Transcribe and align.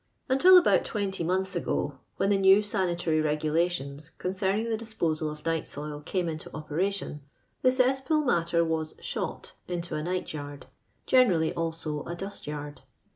Until 0.27 0.57
about 0.57 0.83
twenty 0.83 1.23
months 1.23 1.55
ago, 1.55 1.99
when 2.17 2.29
the 2.31 2.37
new 2.39 2.63
sanitary 2.63 3.21
regulations 3.21 4.09
concerning 4.09 4.67
the 4.67 4.75
dis 4.75 4.95
posal 4.95 5.31
of 5.31 5.45
night 5.45 5.67
soil 5.67 6.01
came 6.03 6.27
into 6.27 6.49
operation, 6.55 7.21
the 7.61 7.71
cesspool 7.71 8.21
matter 8.23 8.65
was 8.65 8.95
shot" 8.99 9.53
in 9.67 9.83
a 9.91 10.01
night 10.01 10.33
yard, 10.33 10.65
generally 11.05 11.53
also 11.53 12.03
a 12.05 12.15
dust 12.15 12.47
yard. 12.47 12.81